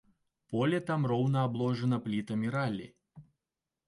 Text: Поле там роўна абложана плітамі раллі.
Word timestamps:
Поле 0.53 0.77
там 0.87 1.01
роўна 1.11 1.43
абложана 1.49 1.99
плітамі 2.05 2.47
раллі. 2.57 2.87